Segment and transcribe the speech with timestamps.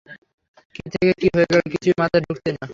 [0.75, 2.65] কী থেকে কী হয়ে গেল কিছুই মাথায় ঢুকছে না।